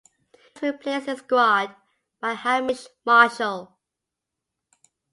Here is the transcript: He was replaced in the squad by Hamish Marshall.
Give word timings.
He 0.59 0.65
was 0.65 0.73
replaced 0.77 1.07
in 1.09 1.13
the 1.13 1.19
squad 1.19 1.75
by 2.19 2.33
Hamish 2.33 2.87
Marshall. 3.05 3.77